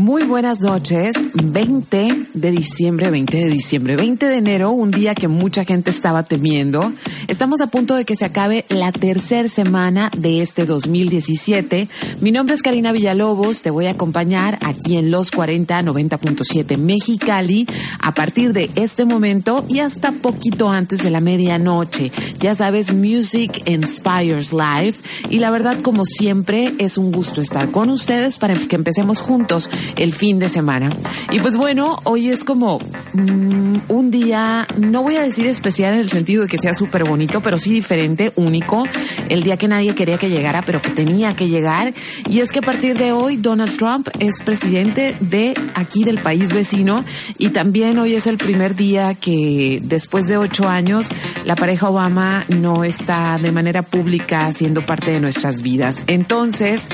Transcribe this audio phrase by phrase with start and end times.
[0.00, 1.14] Muy buenas noches.
[1.34, 6.22] 20 de diciembre, 20 de diciembre, 20 de enero, un día que mucha gente estaba
[6.22, 6.94] temiendo.
[7.28, 11.90] Estamos a punto de que se acabe la tercera semana de este 2017.
[12.22, 13.60] Mi nombre es Karina Villalobos.
[13.60, 17.66] Te voy a acompañar aquí en Los 40 90.7 Mexicali
[18.00, 22.10] a partir de este momento y hasta poquito antes de la medianoche.
[22.38, 25.28] Ya sabes, Music Inspires Life.
[25.28, 29.68] Y la verdad, como siempre, es un gusto estar con ustedes para que empecemos juntos
[29.96, 30.90] el fin de semana.
[31.32, 32.78] Y pues bueno, hoy es como
[33.12, 37.04] mm, un día, no voy a decir especial en el sentido de que sea súper
[37.04, 38.84] bonito, pero sí diferente, único.
[39.28, 41.92] El día que nadie quería que llegara, pero que tenía que llegar.
[42.28, 46.52] Y es que a partir de hoy, Donald Trump es presidente de aquí del país
[46.52, 47.04] vecino.
[47.38, 51.06] Y también hoy es el primer día que después de ocho años,
[51.44, 56.02] la pareja Obama no está de manera pública siendo parte de nuestras vidas.
[56.06, 56.88] Entonces,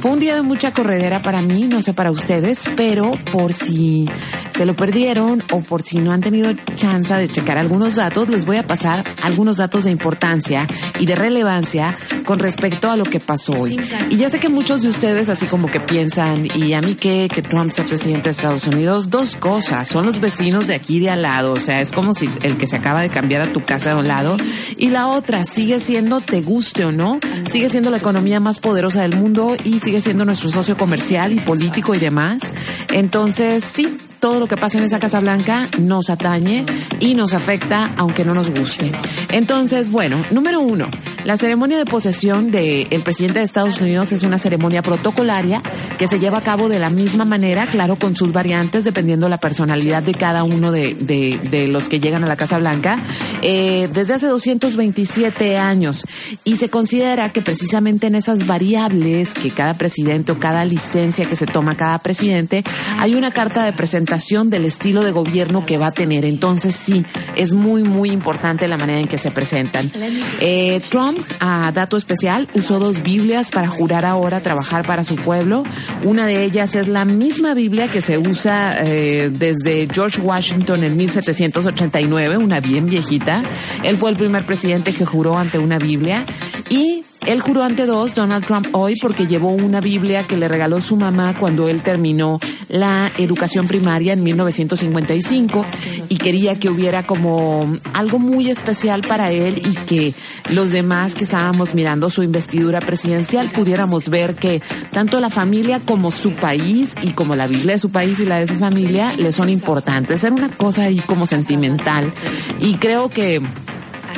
[0.00, 4.08] fue un día de mucha corredera para mí, no sé para ustedes, pero por si
[4.50, 8.44] se lo perdieron o por si no han tenido chance de checar algunos datos, les
[8.44, 10.66] voy a pasar algunos datos de importancia
[10.98, 13.80] y de relevancia con respecto a lo que pasó hoy.
[14.08, 17.28] Y ya sé que muchos de ustedes así como que piensan, ¿y a mí qué?
[17.32, 19.10] Que Trump sea presidente de Estados Unidos.
[19.10, 22.28] Dos cosas, son los vecinos de aquí de al lado, o sea, es como si
[22.42, 24.36] el que se acaba de cambiar a tu casa de un lado.
[24.76, 27.18] Y la otra, sigue siendo, te guste o no,
[27.50, 31.40] sigue siendo la economía más poderosa del mundo y sigue siendo nuestro socio comercial y
[31.40, 32.52] político y demás.
[32.92, 36.64] Entonces, sí, todo lo que pasa en esa Casa Blanca nos atañe
[37.00, 38.90] y nos afecta aunque no nos guste.
[39.30, 40.88] Entonces, bueno, número uno,
[41.24, 45.62] la ceremonia de posesión del presidente de Estados Unidos es una ceremonia protocolaria
[45.98, 49.38] que se lleva a cabo de la misma manera, claro, con sus variantes dependiendo la
[49.38, 53.02] personalidad de cada uno de, los que llegan a la Casa Blanca,
[53.42, 56.04] eh, desde hace 227 años.
[56.44, 61.36] Y se considera que precisamente en esas variables que cada presidente o cada licencia que
[61.36, 62.64] se toma cada presidente,
[62.98, 66.24] hay una carta de presentación del estilo de gobierno que va a tener.
[66.24, 67.04] Entonces sí,
[67.36, 69.92] es muy, muy importante la manera en que se presentan.
[70.40, 75.62] Eh, Trump, a dato especial, usó dos Biblias para jurar ahora trabajar para su pueblo.
[76.04, 80.96] Una de ellas es la misma Biblia que se usa eh, desde George Washington en
[80.96, 83.44] 1789, una bien viejita.
[83.84, 86.24] Él fue el primer presidente que juró ante una Biblia
[86.70, 90.80] y él juró ante dos, Donald Trump hoy, porque llevó una Biblia que le regaló
[90.80, 95.66] su mamá cuando él terminó la educación primaria en 1955
[96.08, 100.14] y quería que hubiera como algo muy especial para él y que
[100.48, 104.62] los demás que estábamos mirando su investidura presidencial pudiéramos ver que
[104.92, 108.38] tanto la familia como su país y como la Biblia de su país y la
[108.38, 110.24] de su familia le son importantes.
[110.24, 112.12] Era una cosa ahí como sentimental
[112.60, 113.40] y creo que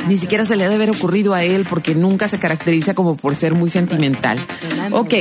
[0.07, 3.15] ni siquiera se le ha de haber ocurrido a él porque nunca se caracteriza como
[3.15, 4.39] por ser muy sentimental.
[4.91, 5.13] Ok,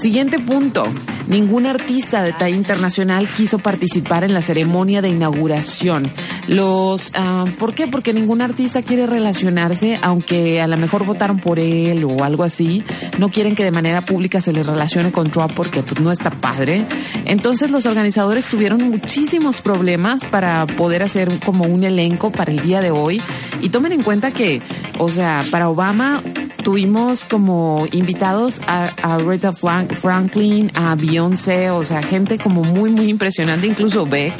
[0.00, 0.84] siguiente punto.
[1.28, 6.10] Ningún artista de talla internacional quiso participar en la ceremonia de inauguración.
[6.46, 7.88] Los, ah, ¿Por qué?
[7.88, 12.84] Porque ningún artista quiere relacionarse, aunque a lo mejor votaron por él o algo así.
[13.18, 16.30] No quieren que de manera pública se les relacione con Trump porque pues, no está
[16.30, 16.86] padre.
[17.24, 22.80] Entonces los organizadores tuvieron muchísimos problemas para poder hacer como un elenco para el día
[22.80, 23.20] de hoy.
[23.60, 24.62] Y tomen en cuenta que,
[24.98, 26.22] o sea, para Obama
[26.62, 33.08] tuvimos como invitados a, a Flan- Franklin, a Beyoncé, o sea, gente como muy, muy
[33.08, 34.32] impresionante, incluso Beck.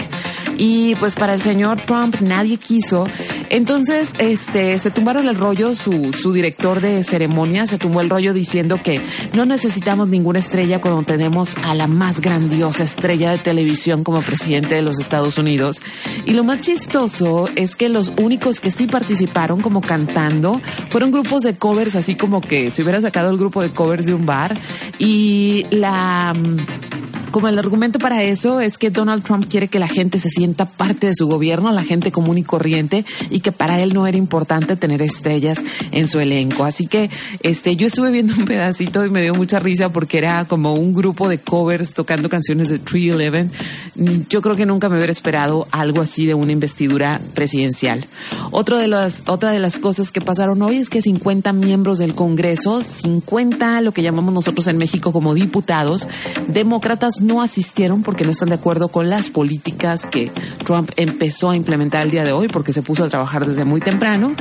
[0.59, 3.07] Y pues para el señor Trump nadie quiso.
[3.51, 8.33] Entonces, este, se tumbaron el rollo, su, su director de ceremonia se tumbó el rollo
[8.33, 9.01] diciendo que
[9.35, 14.77] no necesitamos ninguna estrella cuando tenemos a la más grandiosa estrella de televisión como presidente
[14.77, 15.83] de los Estados Unidos.
[16.25, 21.43] Y lo más chistoso es que los únicos que sí participaron como cantando fueron grupos
[21.43, 24.57] de covers, así como que se hubiera sacado el grupo de covers de un bar.
[24.99, 26.35] Y la
[27.31, 30.67] como el argumento para eso es que Donald Trump quiere que la gente se sienta
[30.67, 34.17] parte de su gobierno, la gente común y corriente, y que para él no era
[34.17, 35.63] importante tener estrellas
[35.93, 36.65] en su elenco.
[36.65, 37.11] Así que
[37.43, 40.95] este, yo estuve viendo un pedacito y me dio mucha risa porque era como un
[40.95, 43.51] grupo de covers tocando canciones de 311.
[44.29, 48.07] Yo creo que nunca me hubiera esperado algo así de una investidura presidencial.
[48.51, 52.15] Otro de las, otra de las cosas que pasaron hoy es que 50 miembros del
[52.15, 56.07] Congreso, 50 lo que llamamos nosotros en México como diputados,
[56.49, 60.31] demócratas no asistieron porque no están de acuerdo con las políticas que
[60.65, 63.81] Trump empezó a implementar el día de hoy porque se puso a trabajar desde muy
[63.81, 64.35] temprano.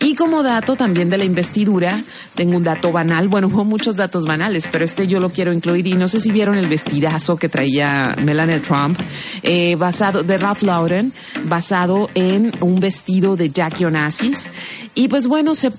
[0.00, 2.02] Y como dato también de la investidura,
[2.34, 5.86] tengo un dato banal, bueno, hubo muchos datos banales, pero este yo lo quiero incluir
[5.86, 8.98] y no sé si vieron el vestidazo que traía Melania Trump,
[9.42, 11.12] eh, basado de Ralph Lauren,
[11.44, 14.50] basado en un vestido de Jackie Onassis.
[14.94, 15.72] Y pues bueno, se,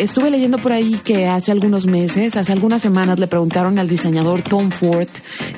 [0.00, 4.42] estuve leyendo por ahí que hace algunos meses, hace algunas semanas le preguntaron al diseñador
[4.42, 5.08] Tom Ford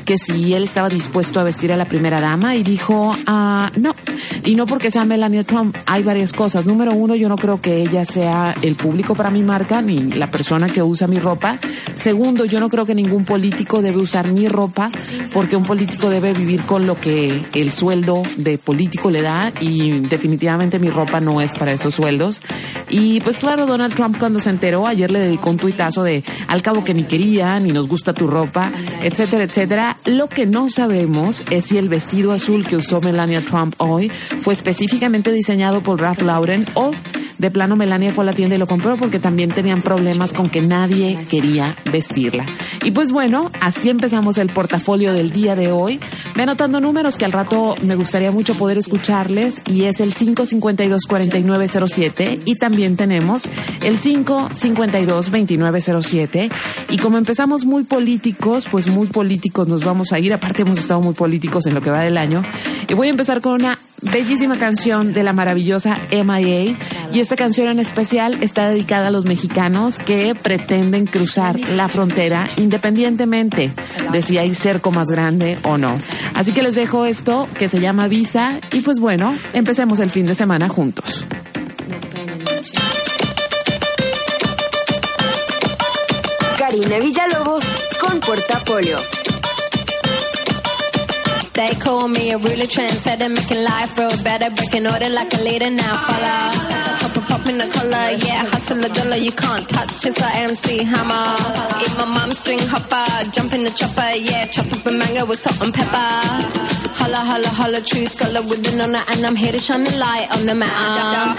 [0.06, 3.94] que si él estaba dispuesto a vestir a la primera dama y dijo, ah, no.
[4.44, 6.66] Y no porque sea Melania Trump, hay varias cosas.
[6.66, 10.30] Número uno, yo no creo que ella sea el público para mi marca ni la
[10.30, 11.58] persona que usa mi ropa.
[11.94, 14.90] Segundo, yo no creo que ningún político debe usar mi ropa
[15.32, 20.00] porque un político debe vivir con lo que el sueldo de político le da y
[20.00, 22.40] definitivamente mi ropa no es para esos sueldos.
[22.88, 26.62] Y pues claro, Donald Trump cuando se enteró, ayer le dedicó un tuitazo de al
[26.62, 28.70] cabo que ni quería, ni nos gusta tu ropa,
[29.02, 29.96] etcétera, etcétera.
[30.04, 34.54] Lo que no sabemos es si el vestido azul que usó Melania Trump hoy fue
[34.54, 36.92] específicamente diseñado por Ralph Lauren o
[37.42, 40.48] de plano Melania fue a la tienda y lo compró porque también tenían problemas con
[40.48, 42.46] que nadie quería vestirla.
[42.84, 45.98] Y pues bueno, así empezamos el portafolio del día de hoy.
[46.36, 52.42] Ve anotando números que al rato me gustaría mucho poder escucharles y es el 552-4907
[52.44, 53.50] y también tenemos
[53.82, 56.52] el 552-2907
[56.90, 61.14] y como empezamos muy políticos, pues muy políticos nos vamos a aparte hemos estado muy
[61.14, 62.42] políticos en lo que va del año
[62.88, 66.76] y voy a empezar con una bellísima canción de la maravillosa MIA
[67.12, 72.48] y esta canción en especial está dedicada a los mexicanos que pretenden cruzar la frontera
[72.56, 73.72] independientemente
[74.12, 75.96] de si hay cerco más grande o no.
[76.34, 80.26] Así que les dejo esto que se llama Visa y pues bueno, empecemos el fin
[80.26, 81.26] de semana juntos.
[86.58, 87.64] Karina Villalobos
[88.00, 89.21] con Portafolio.
[91.54, 95.70] They call me a ruler trendsetter, making life real better, breaking order like a leader
[95.70, 95.96] now.
[96.08, 100.06] Follow, pop, pop, pop in the collar, yeah, hustle a dollar, you can't touch.
[100.06, 101.36] It's like MC Hammer.
[101.84, 105.38] Eat my mom string hopper, jump in the chopper, yeah, chop up a mango with
[105.38, 106.12] salt and pepper.
[106.96, 110.28] Holla, holla, holla, true scholar with an honor, and I'm here to shine the light
[110.32, 111.36] on the matter.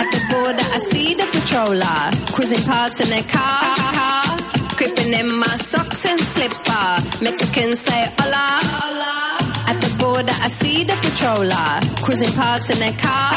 [0.00, 4.35] At the border, I see the patroller cruising past in their car.
[4.76, 7.24] Creeping in my socks and slipper.
[7.24, 8.60] Mexicans say hola.
[9.68, 13.32] At the border, I see the patroller cruising past in their car.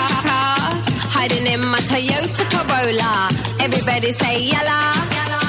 [1.15, 3.29] Hiding in my Toyota Corolla.
[3.63, 5.48] Everybody say yalla.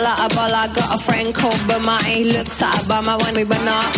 [0.00, 2.02] Bola a got a friend called Bummer.
[2.04, 3.92] He looks at Obama when we run up.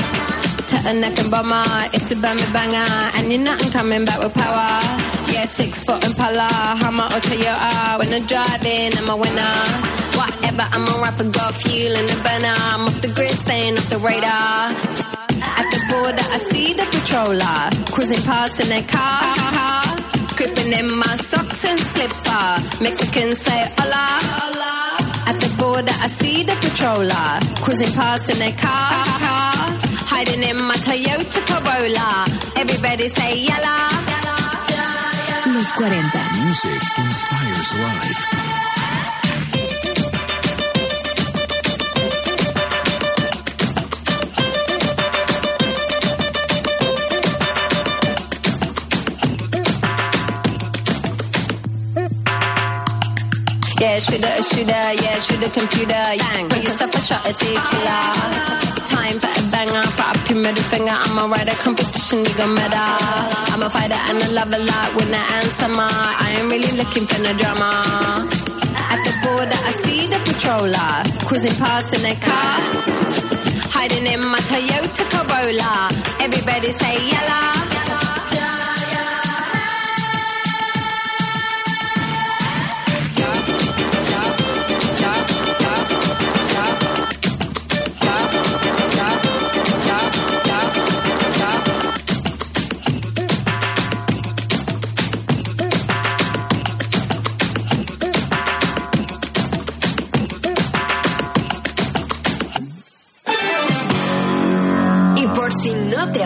[0.67, 1.63] Teta neck and bummer,
[1.95, 2.91] it's a bammy banger.
[3.15, 4.83] And you're nothing coming back with power.
[5.31, 6.49] Yeah, six foot Impala,
[6.83, 8.01] Hummer or Toyota.
[8.01, 9.57] When I'm driving, I'm a winner.
[10.19, 12.57] Whatever, I'm a rapper, got fuel in the burner.
[12.75, 14.75] I'm off the grid, staying off the radar.
[15.39, 19.23] At the border, I see the patroller cruising past in their car.
[20.35, 22.83] Creeping in my socks and slipper.
[22.83, 24.19] Mexicans say hola.
[24.43, 24.92] At
[25.85, 28.93] the border, I see the patroller cruising past in their car.
[30.11, 32.27] Hiding in my Toyota Corolla.
[32.57, 33.89] Everybody say yalla.
[35.47, 35.95] Los 40.
[36.45, 38.42] Music inspires life.
[53.83, 55.91] Yeah, shooter, a shooter, yeah, shooter, computer.
[55.91, 58.07] Bang, put yourself a shot at killer.
[58.87, 60.95] Time for a banger, for up your middle finger.
[60.95, 62.79] I'm a rider, competition, you gon' meta.
[63.51, 65.91] I'm a fighter and I love a lot, winner and summer.
[65.91, 68.23] I ain't really looking for no drama.
[68.95, 72.63] At the border, I see the patroller cruising past in their car.
[73.67, 75.91] Hiding in my Toyota Corolla.
[76.23, 77.82] Everybody say yella.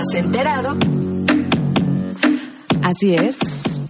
[0.07, 0.77] Has enterado,
[2.83, 3.39] Así es.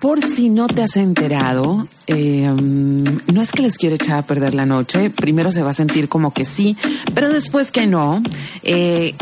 [0.01, 4.55] Por si no te has enterado, um, no es que les quiera echar a perder
[4.55, 5.11] la noche.
[5.11, 6.79] Primero se va a sentir como que sí,
[7.13, 8.23] pero después que no.
[8.63, 9.15] Eh,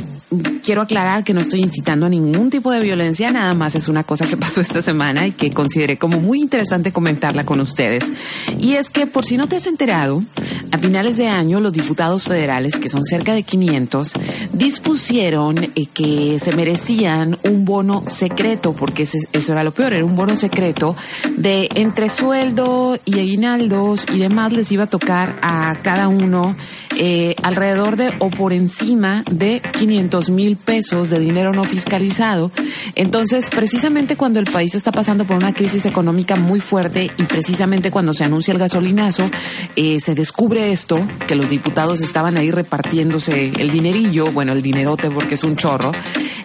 [0.63, 4.05] quiero aclarar que no estoy incitando a ningún tipo de violencia, nada más es una
[4.05, 8.13] cosa que pasó esta semana y que consideré como muy interesante comentarla con ustedes.
[8.59, 10.23] Y es que, por si no te has enterado,
[10.71, 14.13] a finales de año los diputados federales, que son cerca de 500,
[14.53, 20.17] dispusieron eh, que se merecían un bono secreto, porque eso era lo peor, era un
[20.17, 20.97] bono secreto
[21.37, 26.57] de entre sueldo y aguinaldos y demás les iba a tocar a cada uno
[26.97, 32.51] eh, alrededor de o por encima de 500 mil pesos de dinero no fiscalizado.
[32.95, 37.91] Entonces, precisamente cuando el país está pasando por una crisis económica muy fuerte y precisamente
[37.91, 39.31] cuando se anuncia el gasolinazo,
[39.77, 45.11] eh, se descubre esto, que los diputados estaban ahí repartiéndose el dinerillo, bueno, el dinerote
[45.11, 45.93] porque es un chorro.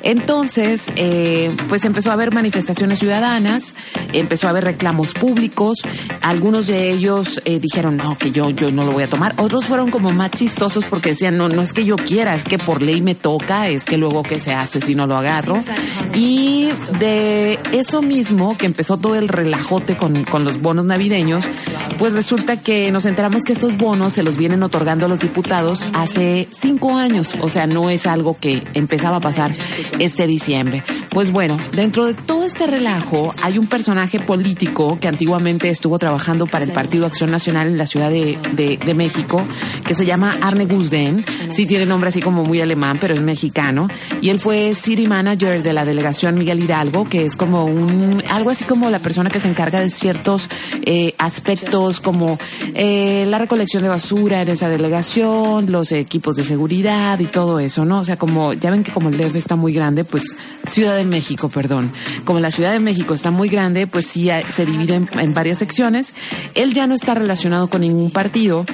[0.02, 3.76] Entonces, eh, pues empezó a haber manifestaciones ciudadanas,
[4.14, 5.80] empezó a haber reclamos públicos,
[6.22, 9.66] algunos de ellos eh, dijeron, no, que yo, yo no lo voy a tomar, otros
[9.66, 12.82] fueron como más chistosos porque decían, no, no es que yo quiera, es que por
[12.82, 15.60] ley me toca, es que luego qué se hace si no lo agarro.
[16.16, 21.46] Y de eso mismo, que empezó todo el relajote con, con los bonos navideños,
[21.98, 25.86] pues resulta que nos enteramos que estos bonos se los vienen otorgando a los diputados
[25.94, 29.52] hace cinco años, o sea, no es algo que empezaba a pasar
[30.00, 30.84] este diciembre.
[31.10, 36.46] Pues bueno, dentro de todo este relajo hay un personaje político que antiguamente estuvo trabajando
[36.48, 39.46] para el Partido Acción Nacional en la Ciudad de, de- de México,
[39.86, 41.26] que se llama Arne Guzden.
[41.52, 43.59] Sí tiene nombre así como muy alemán, pero es mexicano.
[44.22, 48.51] Y él fue city manager de la delegación Miguel Hidalgo, que es como un, algo
[48.51, 50.50] así como la persona que se encarga de ciertos
[50.84, 52.38] eh, aspectos como
[52.74, 57.84] eh, la recolección de basura en esa delegación, los equipos de seguridad y todo eso,
[57.84, 58.00] ¿no?
[58.00, 60.24] O sea, como, ya ven que como el DF está muy grande, pues
[60.68, 61.92] Ciudad de México, perdón.
[62.24, 66.13] Como la Ciudad de México está muy grande, pues sí se divide en varias secciones.
[66.56, 68.66] Él ya no está relacionado con ningún partido.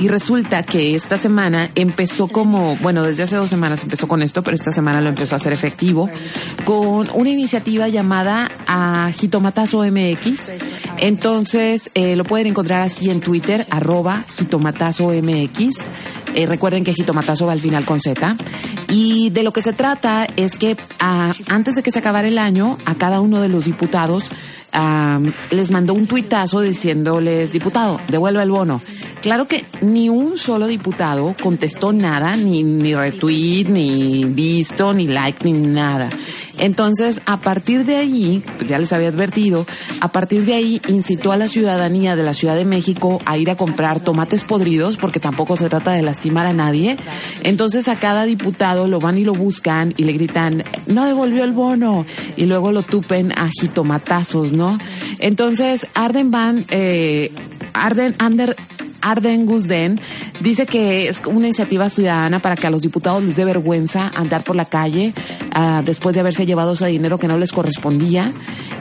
[0.00, 4.42] Y resulta que esta semana empezó como, bueno, desde hace dos semanas empezó con esto,
[4.42, 6.08] pero esta semana lo empezó a hacer efectivo,
[6.64, 10.52] con una iniciativa llamada a Jitomatazo MX.
[10.98, 15.88] Entonces, eh, lo pueden encontrar así en Twitter, arroba Jitomatazo MX.
[16.34, 18.36] Eh, recuerden que Jitomatazo va al final con Z.
[18.88, 22.38] Y de lo que se trata es que ah, antes de que se acabara el
[22.38, 24.30] año, a cada uno de los diputados
[25.50, 28.80] les mandó un tuitazo diciéndoles, diputado, devuelva el bono.
[29.22, 35.44] Claro que ni un solo diputado contestó nada, ni, ni retweet, ni visto, ni like,
[35.44, 36.08] ni nada.
[36.58, 39.66] Entonces, a partir de ahí, pues ya les había advertido,
[40.00, 43.50] a partir de ahí incitó a la ciudadanía de la Ciudad de México a ir
[43.50, 46.96] a comprar tomates podridos, porque tampoco se trata de lastimar a nadie.
[47.42, 51.52] Entonces, a cada diputado lo van y lo buscan y le gritan, no devolvió el
[51.52, 52.04] bono,
[52.36, 54.52] y luego lo tupen a jitomatazos,
[55.18, 57.32] Entonces, Arden Van, eh,
[57.72, 58.56] Arden, Ander,
[59.00, 60.00] Arden Guzden
[60.40, 64.44] dice que es una iniciativa ciudadana para que a los diputados les dé vergüenza andar
[64.44, 65.14] por la calle
[65.52, 68.32] ah, después de haberse llevado ese dinero que no les correspondía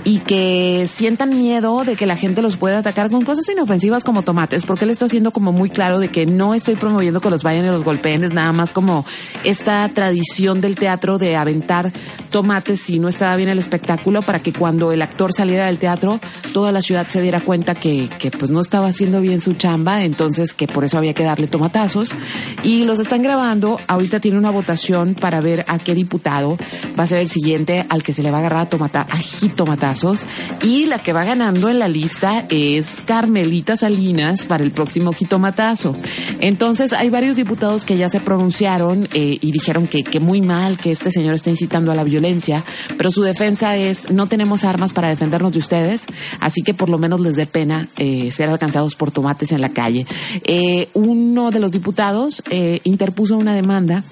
[0.03, 4.21] y que sientan miedo de que la gente los pueda atacar con cosas inofensivas como
[4.21, 7.43] tomates, porque él está haciendo como muy claro de que no estoy promoviendo que los
[7.43, 9.05] vayan y los golpeen, es nada más como
[9.43, 11.91] esta tradición del teatro de aventar
[12.31, 16.19] tomates si no estaba bien el espectáculo para que cuando el actor saliera del teatro
[16.53, 20.03] toda la ciudad se diera cuenta que, que pues no estaba haciendo bien su chamba
[20.07, 22.15] entonces que por eso había que darle tomatazos.
[22.63, 23.79] Y los están grabando.
[23.87, 26.57] Ahorita tiene una votación para ver a qué diputado
[26.99, 29.55] va a ser el siguiente al que se le va a agarrar a, tomata a
[29.55, 30.25] tomatazos.
[30.63, 35.95] Y la que va ganando en la lista es Carmelita Salinas para el próximo jitomatazo.
[36.39, 40.91] Entonces hay varios diputados que ya se pronunciaron eh, y dijeron que, muy mal que
[40.91, 42.63] este señor está incitando a la violencia,
[42.97, 46.07] pero su defensa es no tenemos armas para defendernos de ustedes,
[46.39, 49.69] así que por lo menos les dé pena eh, ser alcanzados por tomates en la
[49.69, 49.96] calle.
[50.43, 54.03] Eh, uno de los diputados eh, interpuso una demanda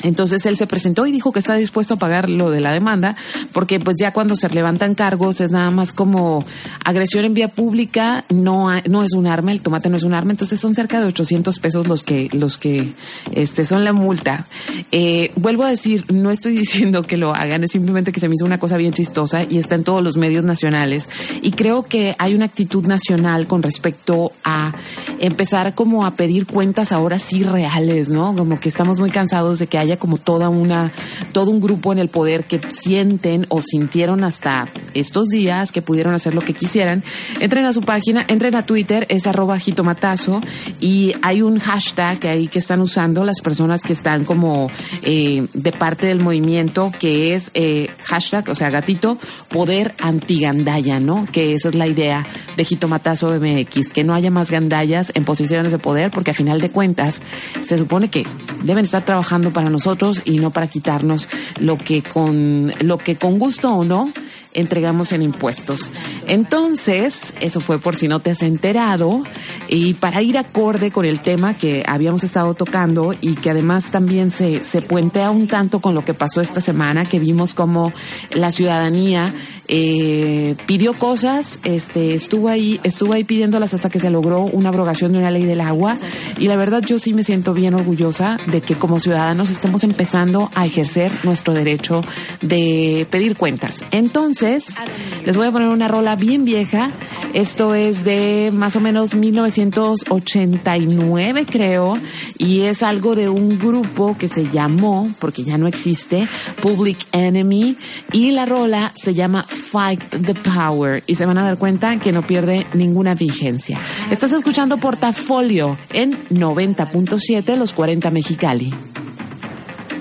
[0.00, 3.16] entonces él se presentó y dijo que está dispuesto a pagar lo de la demanda,
[3.52, 6.44] porque pues ya cuando se levantan cargos es nada más como
[6.84, 10.30] agresión en vía pública, no, no es un arma, el tomate no es un arma,
[10.30, 12.92] entonces son cerca de 800 pesos los que, los que
[13.32, 14.46] este, son la multa.
[14.92, 18.34] Eh, vuelvo a decir, no estoy diciendo que lo hagan, es simplemente que se me
[18.34, 21.08] hizo una cosa bien chistosa y está en todos los medios nacionales.
[21.42, 24.72] Y creo que hay una actitud nacional con respecto a
[25.18, 28.34] empezar como a pedir cuentas ahora sí reales, ¿no?
[28.34, 30.92] Como que estamos muy cansados de que haya como toda una,
[31.32, 36.14] todo un grupo en el poder que sienten o sintieron hasta estos días que pudieron
[36.14, 37.02] hacer lo que quisieran.
[37.40, 40.40] Entren a su página, entren a Twitter, es arroba jitomatazo
[40.80, 44.70] y hay un hashtag ahí que están usando las personas que están como
[45.02, 49.18] eh, de parte del movimiento que es eh, hashtag, o sea, gatito,
[49.50, 51.26] poder antigandaya, ¿no?
[51.30, 52.26] Que esa es la idea
[52.56, 56.60] de jitomatazo MX, que no haya más gandallas en posiciones de poder porque a final
[56.60, 57.22] de cuentas
[57.60, 58.24] se supone que
[58.62, 61.28] deben estar trabajando para nosotros nosotros y no para quitarnos
[61.60, 64.12] lo que con, lo que con gusto o no
[64.54, 65.88] entregamos en impuestos.
[66.26, 69.22] Entonces, eso fue por si no te has enterado
[69.68, 74.32] y para ir acorde con el tema que habíamos estado tocando y que además también
[74.32, 77.92] se, se puentea un tanto con lo que pasó esta semana, que vimos como
[78.32, 79.32] la ciudadanía
[79.68, 85.12] eh, pidió cosas, este, estuvo ahí, estuvo ahí pidiéndolas hasta que se logró una abrogación
[85.12, 85.98] de una ley del agua
[86.38, 90.50] y la verdad yo sí me siento bien orgullosa de que como ciudadanos estemos empezando
[90.54, 92.00] a ejercer nuestro derecho
[92.40, 93.84] de pedir cuentas.
[93.90, 94.76] Entonces,
[95.24, 96.92] les voy a poner una rola bien vieja.
[97.34, 101.98] Esto es de más o menos 1989, creo,
[102.38, 106.26] y es algo de un grupo que se llamó, porque ya no existe,
[106.62, 107.76] Public Enemy,
[108.12, 112.12] y la rola se llama Fight the Power, y se van a dar cuenta que
[112.12, 113.80] no pierde ninguna vigencia.
[114.10, 118.72] Estás escuchando Portafolio en 90.7 Los 40 Mexicali.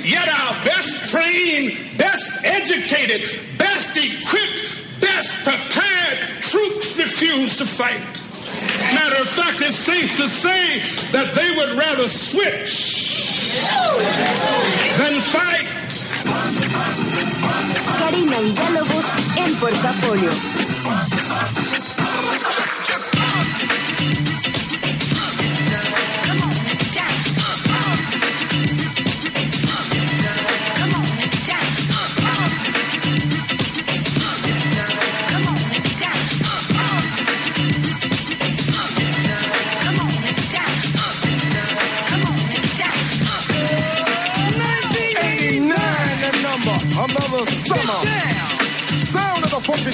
[0.04, 3.22] Yet our best trained, best educated,
[3.58, 8.24] best equipped, best prepared troops refuse to fight.
[8.94, 10.80] Matter of fact, it's safe to say
[11.12, 13.52] that they would rather switch
[14.98, 15.77] than fight.
[18.00, 19.06] Karina Villalobos
[19.36, 20.32] en Portafolio.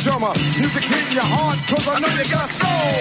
[0.04, 0.36] Drummer.
[0.60, 2.94] Music hitting your heart, cause I know you got soul.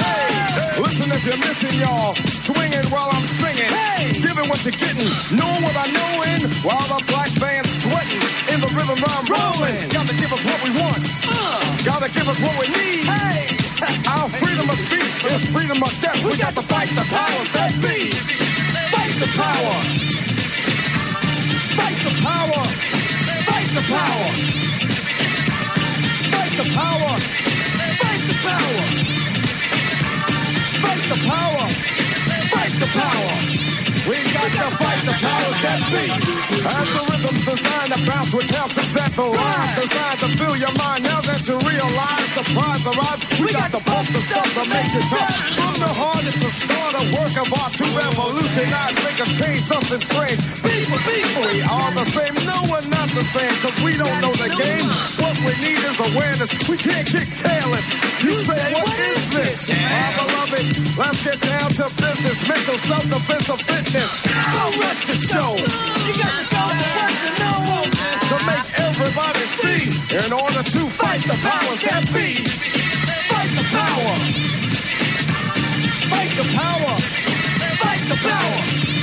[0.00, 2.16] Hey, listen if you're missing, y'all.
[2.48, 3.68] Swinging while I'm singing.
[3.68, 5.12] Hey, giving what you're getting.
[5.36, 6.42] Knowing what I knowin'.
[6.64, 8.22] While the black band's sweating.
[8.48, 9.92] In the rhythm I'm rolling.
[9.92, 11.02] Gotta give us what we want.
[11.04, 13.04] Uh, gotta give us what we need.
[13.04, 13.44] Hey,
[14.16, 16.16] our freedom of speech is freedom of death.
[16.24, 18.08] We got to fight the powers that be.
[18.88, 19.74] Fight the power.
[21.76, 22.60] Fight the power.
[23.44, 24.69] Fight the power.
[26.60, 27.16] Fight the power.
[27.96, 28.84] Fight the power.
[30.84, 31.64] Fight the power.
[32.52, 33.32] Fight the power.
[34.04, 36.04] We got to fight the powers that be.
[36.60, 41.04] As the rhythm's designed to bounce with that the rhymes designed to fill your mind.
[41.04, 44.92] Now that you realize the prize arrives, we got to pump the stuff to make
[44.92, 45.39] it tough.
[45.90, 50.40] Heart, it's a start, a work of art to revolutionize, make a change, something strange.
[50.62, 52.34] People, people, we all the same.
[52.46, 54.86] No, we're not the same, cause we don't know the game.
[55.18, 56.50] What we need is awareness.
[56.70, 57.86] We can't get careless.
[58.22, 59.58] You say, what is this?
[59.66, 62.38] Our beloved, let's get down to business.
[62.46, 64.10] Mental self-defense of fitness.
[64.30, 65.50] Don't rush the show.
[65.58, 67.60] You got to go to to know.
[68.30, 69.82] To make everybody see.
[70.22, 72.28] In order to fight the powers that be.
[73.26, 74.59] Fight the power.
[76.30, 76.96] Fight the power.
[77.80, 78.99] Fight the power.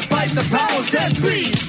[0.00, 1.67] To fight the powers that be.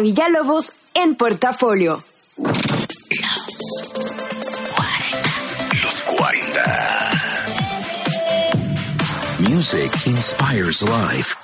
[0.00, 2.02] Villalobos en portafolio.
[5.82, 7.10] Los 40.
[9.40, 11.43] Music inspires life.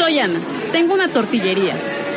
[0.00, 0.40] Soy Ana,
[0.72, 1.74] tengo una tortillería.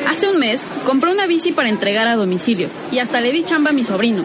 [0.10, 3.72] Hace un mes compré una bici para entregar a domicilio y hasta le di chamba
[3.72, 4.24] a mi sobrino.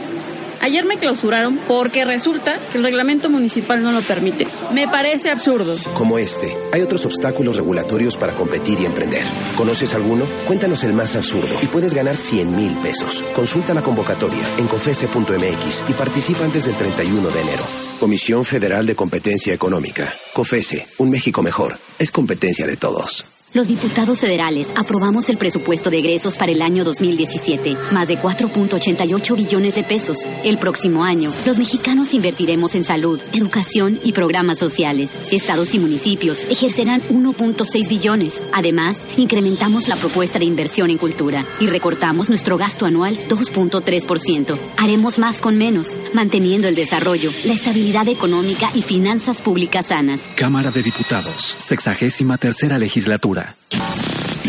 [0.60, 4.46] Ayer me clausuraron porque resulta que el reglamento municipal no lo permite.
[4.72, 5.74] Me parece absurdo.
[5.94, 9.24] Como este, hay otros obstáculos regulatorios para competir y emprender.
[9.56, 10.24] ¿Conoces alguno?
[10.46, 13.24] Cuéntanos el más absurdo y puedes ganar 100 mil pesos.
[13.34, 17.64] Consulta la convocatoria en cofese.mx y participa antes del 31 de enero.
[17.98, 20.14] Comisión Federal de Competencia Económica.
[20.32, 21.76] COFESE, un México mejor.
[21.98, 23.26] Es competencia de todos.
[23.54, 29.36] Los diputados federales aprobamos el presupuesto de egresos para el año 2017, más de 4.88
[29.36, 30.18] billones de pesos.
[30.44, 35.12] El próximo año, los mexicanos invertiremos en salud, educación y programas sociales.
[35.32, 38.42] Estados y municipios ejercerán 1.6 billones.
[38.52, 44.58] Además, incrementamos la propuesta de inversión en cultura y recortamos nuestro gasto anual 2.3%.
[44.76, 50.28] Haremos más con menos, manteniendo el desarrollo, la estabilidad económica y finanzas públicas sanas.
[50.36, 53.37] Cámara de Diputados, sexagésima tercera legislatura.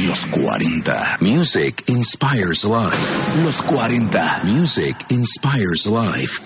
[0.08, 1.18] Los 40.
[1.20, 2.98] Music inspires life.
[3.44, 4.42] Los 40.
[4.44, 6.42] Music inspires life.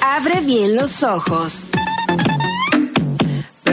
[0.00, 1.66] Abre bien los ojos.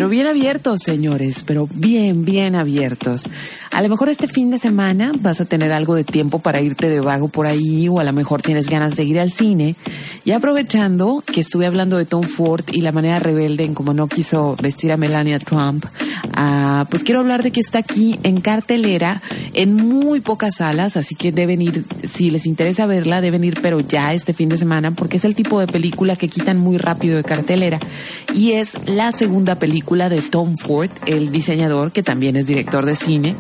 [0.02, 3.30] Pero bien abiertos, señores, pero bien, bien abiertos.
[3.70, 6.90] A lo mejor este fin de semana vas a tener algo de tiempo para irte
[6.90, 9.76] de vago por ahí o a lo mejor tienes ganas de ir al cine.
[10.26, 14.08] Y aprovechando que estuve hablando de Tom Ford y la manera rebelde en cómo no
[14.08, 15.86] quiso vestir a Melania Trump,
[16.34, 19.22] ah, pues quiero hablar de que está aquí en cartelera
[19.54, 23.82] en muy pocas salas, así que deben ir, si les interesa verla, deben ir pero
[23.82, 27.18] ya este fin de semana porque es el tipo de película que quitan muy rápido
[27.18, 27.80] de cartelera
[28.34, 32.96] y es la segunda película de Tom Ford, el diseñador que también es director de
[32.96, 33.36] cine.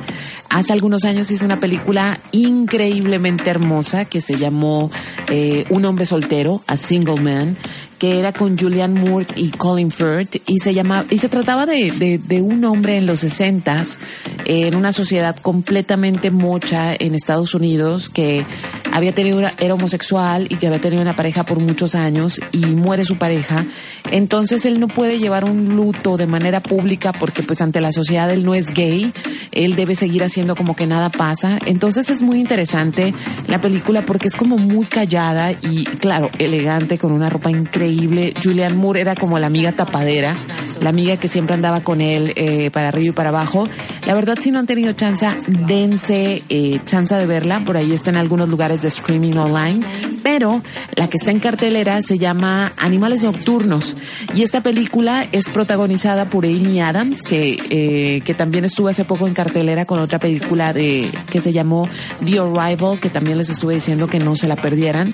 [0.50, 4.92] Hace algunos años hizo una película increíblemente hermosa que se llamó
[5.30, 7.58] eh, Un hombre soltero, A Single Man,
[8.00, 11.92] que era con Julianne Moore y Colin Firth y se llama y se trataba de,
[11.92, 13.98] de, de un hombre en los sesentas
[14.46, 18.44] en una sociedad completamente mocha en Estados Unidos que
[18.92, 22.66] había tenido una, era homosexual y que había tenido una pareja por muchos años y
[22.68, 23.66] muere su pareja
[24.12, 28.30] entonces él no puede llevar un luto de manera pública porque pues ante la sociedad
[28.32, 29.14] él no es gay
[29.52, 33.14] él debe seguir haciendo como que nada pasa entonces es muy interesante
[33.48, 38.76] la película porque es como muy callada y claro elegante con una ropa increíble Julianne
[38.76, 40.36] Moore era como la amiga tapadera,
[40.80, 43.68] la amiga que siempre andaba con él eh, para arriba y para abajo.
[44.06, 47.64] La verdad, si no han tenido chance, dense eh, chance de verla.
[47.64, 49.86] Por ahí está en algunos lugares de streaming online.
[50.24, 50.62] Pero
[50.96, 53.96] la que está en cartelera se llama Animales Nocturnos.
[54.34, 59.28] Y esta película es protagonizada por Amy Adams, que, eh, que también estuvo hace poco
[59.28, 61.88] en cartelera con otra película de que se llamó
[62.26, 65.14] The Arrival, que también les estuve diciendo que no se la perdieran.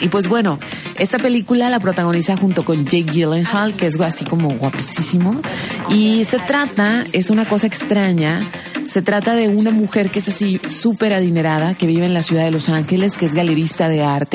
[0.00, 0.58] Y pues bueno,
[0.98, 5.40] esta película la protagoniza junto con Jake Gyllenhaal, que es así como guapísimo.
[5.88, 8.40] Y se trata, es una cosa extraña,
[8.86, 12.44] se trata de una mujer que es así súper adinerada, que vive en la ciudad
[12.44, 14.25] de Los Ángeles, que es galerista de arte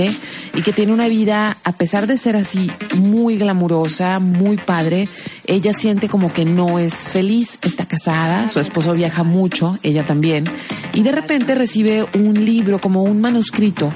[0.53, 5.09] y que tiene una vida, a pesar de ser así muy glamurosa, muy padre,
[5.45, 10.45] ella siente como que no es feliz, está casada, su esposo viaja mucho, ella también,
[10.93, 13.93] y de repente recibe un libro como un manuscrito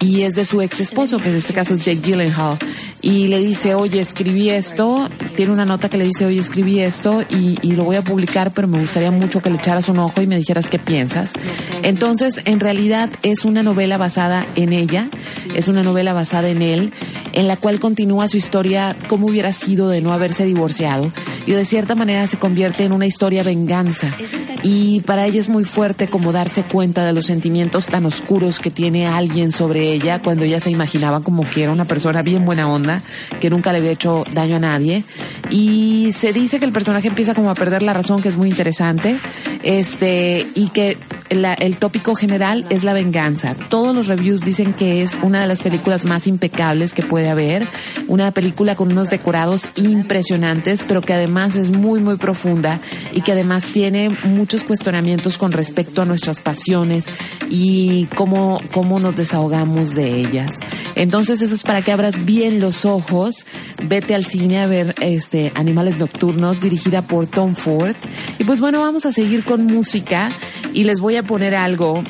[0.00, 2.58] y es de su ex esposo, que en este caso es Jake Gyllenhaal,
[3.04, 7.22] y le dice, oye, escribí esto, tiene una nota que le dice, oye, escribí esto
[7.28, 10.26] y, lo voy a publicar, pero me gustaría mucho que le echaras un ojo y
[10.26, 11.34] me dijeras qué piensas.
[11.82, 15.10] Entonces, en realidad es una novela basada en ella,
[15.54, 16.94] es una novela basada en él,
[17.34, 21.12] en la cual continúa su historia, cómo hubiera sido de no haberse divorciado,
[21.44, 24.16] y de cierta manera se convierte en una historia venganza.
[24.62, 28.70] Y para ella es muy fuerte como darse cuenta de los sentimientos tan oscuros que
[28.70, 32.66] tiene alguien sobre ella cuando ella se imaginaba como que era una persona bien buena
[32.70, 32.93] onda,
[33.40, 35.04] que nunca le había hecho daño a nadie.
[35.50, 38.48] Y se dice que el personaje empieza como a perder la razón, que es muy
[38.48, 39.20] interesante,
[39.62, 40.96] este, y que
[41.30, 43.54] la, el tópico general es la venganza.
[43.68, 47.66] Todos los reviews dicen que es una de las películas más impecables que puede haber,
[48.08, 52.80] una película con unos decorados impresionantes, pero que además es muy, muy profunda
[53.12, 57.06] y que además tiene muchos cuestionamientos con respecto a nuestras pasiones
[57.48, 60.58] y cómo, cómo nos desahogamos de ellas.
[60.94, 63.46] Entonces eso es para que abras bien los ojos,
[63.82, 67.96] vete al cine a ver este Animales Nocturnos dirigida por Tom Ford.
[68.38, 70.30] Y pues bueno, vamos a seguir con música
[70.72, 72.02] y les voy a poner algo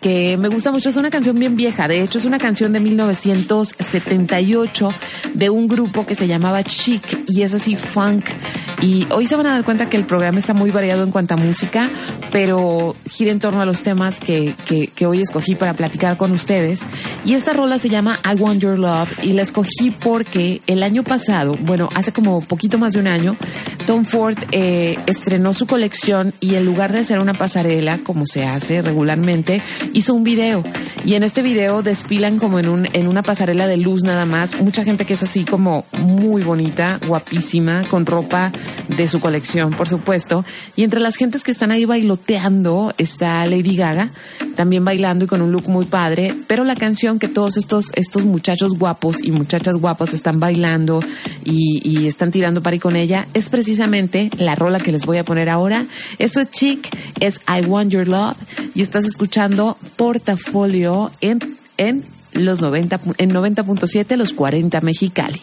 [0.00, 0.88] que me gusta mucho.
[0.88, 1.88] Es una canción bien vieja.
[1.88, 4.94] De hecho, es una canción de 1978
[5.34, 8.26] de un grupo que se llamaba Chic y es así funk.
[8.80, 11.34] Y hoy se van a dar cuenta que el programa está muy variado en cuanto
[11.34, 11.88] a música,
[12.30, 14.54] pero gira en torno a los temas que,
[14.94, 16.86] que, hoy escogí para platicar con ustedes.
[17.24, 21.02] Y esta rola se llama I Want Your Love y la escogí porque el año
[21.02, 23.36] pasado, bueno, hace como poquito más de un año,
[23.86, 28.44] Tom Ford eh, estrenó su colección y en lugar de hacer una pasarela, como se
[28.44, 29.60] hace regularmente,
[29.92, 30.62] hizo un video.
[31.04, 34.60] Y en este video desfilan como en un en una pasarela de luz nada más.
[34.60, 38.52] Mucha gente que es así como muy bonita guapísima con ropa
[38.88, 40.44] de su colección por supuesto.
[40.76, 44.10] Y entre las gentes que están ahí bailoteando está Lady Gaga
[44.56, 46.34] también bailando y con un look muy padre.
[46.46, 51.00] Pero la canción que todos estos estos muchachos guapos y muchachas guapas están bailando
[51.44, 55.24] y, y están tirando pari con ella es precisamente la rola que les voy a
[55.24, 55.86] poner ahora.
[56.18, 56.88] Esto es chic
[57.20, 58.36] es I Want Your Love
[58.74, 65.40] y estás escuchando portafolio en, en los 90, en 90.7, los 40 Mexicali.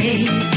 [0.00, 0.47] Day.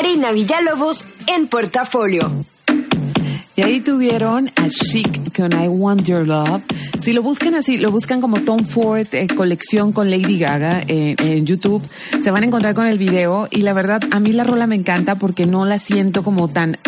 [0.00, 2.44] Karina Villalobos en portafolio.
[3.56, 6.62] Y ahí tuvieron a Chic con I Want Your Love.
[7.00, 11.16] Si lo buscan así, lo buscan como Tom Ford eh, colección con Lady Gaga eh,
[11.18, 11.82] en YouTube,
[12.22, 14.76] se van a encontrar con el video y la verdad a mí la rola me
[14.76, 16.78] encanta porque no la siento como tan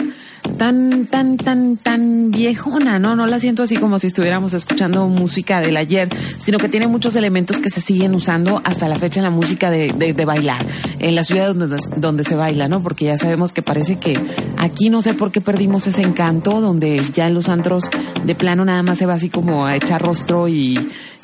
[0.56, 5.60] tan tan tan tan viejona, no, no la siento así como si estuviéramos escuchando música
[5.60, 9.24] del ayer, sino que tiene muchos elementos que se siguen usando hasta la fecha en
[9.24, 10.64] la música de, de, de bailar,
[10.98, 12.82] en la ciudad donde, donde se baila, ¿no?
[12.82, 14.18] Porque ya sabemos que parece que
[14.58, 17.84] aquí no sé por qué perdimos ese encanto, donde ya en los antros
[18.24, 20.78] de plano nada más se va así como a echar rostro y,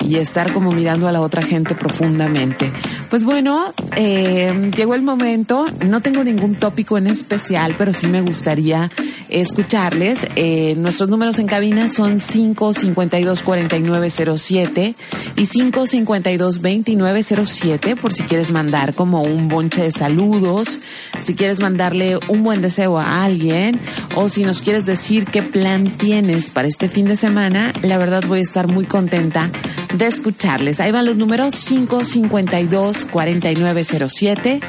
[0.05, 2.71] y estar como mirando a la otra gente profundamente.
[3.09, 8.21] Pues bueno, eh, llegó el momento, no tengo ningún tópico en especial, pero sí me
[8.21, 8.89] gustaría
[9.29, 10.27] escucharles.
[10.35, 14.95] Eh, nuestros números en cabina son 552-4907
[15.35, 20.79] y 552-2907 por si quieres mandar como un bonche de saludos,
[21.19, 23.79] si quieres mandarle un buen deseo a alguien
[24.15, 28.23] o si nos quieres decir qué plan tienes para este fin de semana, la verdad
[28.27, 29.51] voy a estar muy contenta
[29.93, 30.79] de escucharles.
[30.79, 34.61] Ahí van los números 552-4907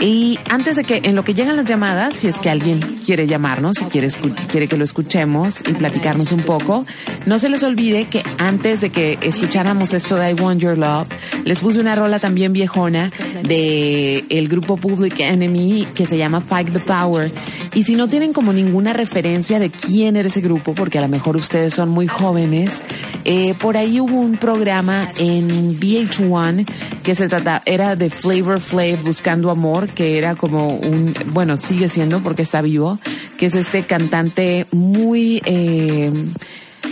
[0.00, 3.26] Y antes de que, en lo que llegan las llamadas, si es que alguien quiere
[3.26, 4.08] llamarnos, si quiere,
[4.48, 6.84] quiere que lo escuchemos y platicarnos un poco,
[7.26, 11.08] no se les olvide que antes de que escucháramos esto de I Want Your Love,
[11.44, 16.72] les puse una rola también viejona de el grupo Public Enemy que se llama Fight
[16.72, 17.32] the Power.
[17.74, 21.08] Y si no tienen como ninguna referencia de quién era ese grupo, porque a lo
[21.08, 22.82] mejor ustedes son muy jóvenes,
[23.24, 26.66] eh, por ahí hubo un programa en VH1
[27.02, 31.88] que se trata, era de Flavor Flav Buscando Amor, que era como un, bueno, sigue
[31.88, 32.98] siendo porque está vivo,
[33.36, 36.12] que es este cantante muy, eh,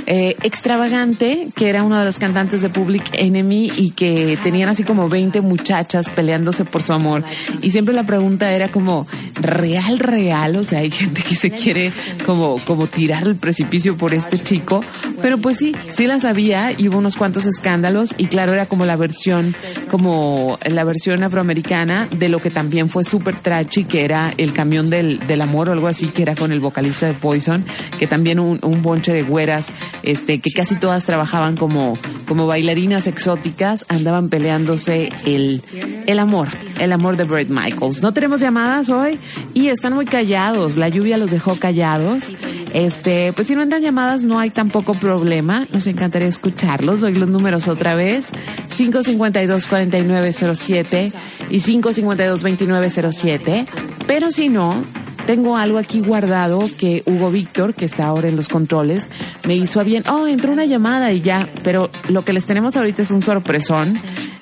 [0.06, 4.84] eh, extravagante, que era uno de los cantantes de Public Enemy y que tenían así
[4.84, 7.24] como 20 muchachas peleándose por su amor.
[7.62, 10.56] Y siempre la pregunta era como, ¿real, real?
[10.56, 11.92] O sea, hay gente que se quiere
[12.24, 14.84] como, como tirar el precipicio por este chico.
[15.22, 18.84] Pero pues sí, sí las había y hubo unos cuantos escándalos y claro, era como
[18.84, 19.54] la versión,
[19.90, 24.90] como la versión afroamericana de lo que también fue súper trashy, que era el camión
[24.90, 27.64] del, del amor o algo así, que era con el vocalista de Poison,
[27.98, 29.72] que también un, un bonche de güeras
[30.02, 35.62] este, que casi todas trabajaban como, como bailarinas exóticas, andaban peleándose el,
[36.06, 36.48] el amor,
[36.80, 38.02] el amor de Brett Michaels.
[38.02, 39.18] No tenemos llamadas hoy
[39.54, 42.24] y están muy callados, la lluvia los dejó callados.
[42.72, 47.00] Este, pues si no entran llamadas no hay tampoco problema, nos encantaría escucharlos.
[47.00, 48.32] Doy los números otra vez,
[48.68, 51.12] 552-4907
[51.50, 53.66] y 552-2907.
[54.06, 54.84] Pero si no,
[55.26, 59.08] tengo algo aquí guardado que Hugo Víctor, que está ahora en los controles,
[59.46, 60.04] me hizo a bien.
[60.08, 64.00] Oh, entró una llamada y ya, pero lo que les tenemos ahorita es un sorpresón.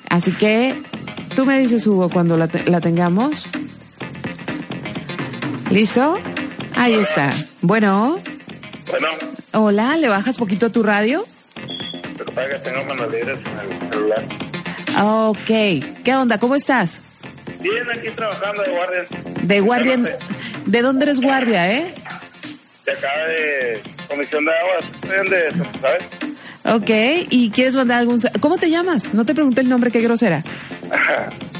[0.09, 0.81] Así que
[1.35, 3.47] tú me dices, Hugo, cuando la, te- la tengamos.
[5.69, 6.15] ¿Listo?
[6.75, 7.31] Ahí está.
[7.61, 8.19] Bueno,
[8.89, 9.07] Bueno,
[9.53, 11.25] hola, ¿le bajas poquito a tu radio?
[12.17, 14.25] lo que pasa es que tengo manos libres en el celular.
[15.03, 16.03] Ok.
[16.03, 16.37] ¿Qué onda?
[16.37, 17.01] ¿Cómo estás?
[17.59, 19.05] Bien, aquí trabajando de guardia.
[19.45, 20.17] De guardia.
[20.65, 21.93] ¿De dónde eres guardia, eh?
[22.85, 25.29] De acá de Comisión de Aguas.
[25.29, 26.03] De, ¿sabes?
[26.65, 27.27] Ok.
[27.29, 28.19] ¿Y quieres mandar algún...
[28.39, 29.13] ¿Cómo te llamas?
[29.13, 30.43] No te pregunté el nombre, qué grosera.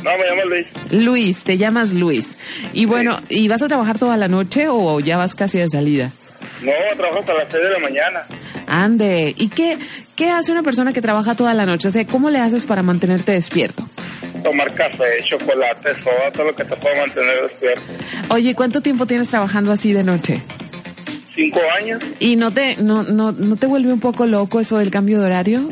[0.05, 0.67] No, me llamo Luis.
[0.91, 2.37] Luis, te llamas Luis.
[2.73, 6.11] Y bueno, ¿y vas a trabajar toda la noche o ya vas casi de salida?
[6.61, 8.27] No, trabajo hasta las 6 de la mañana.
[8.67, 9.33] Ande.
[9.35, 9.79] ¿Y qué,
[10.15, 11.87] qué hace una persona que trabaja toda la noche?
[11.87, 13.89] O sea, ¿cómo le haces para mantenerte despierto?
[14.45, 17.81] Tomar café, chocolate, soda, todo lo que te pueda mantener despierto.
[18.29, 20.43] Oye, ¿cuánto tiempo tienes trabajando así de noche?
[21.33, 21.99] Cinco años.
[22.19, 25.25] ¿Y no te, no, no, no te vuelve un poco loco eso del cambio de
[25.25, 25.69] horario?